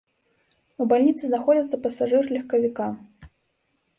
[0.85, 2.87] У бальніцы знаходзіцца пасажыр легкавіка.